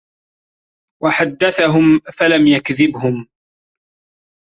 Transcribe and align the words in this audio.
وَحَدَّثَهُمْ 1.03 1.99
فَلَمْ 2.13 2.47
يَكْذِبْهُمْ 2.47 3.27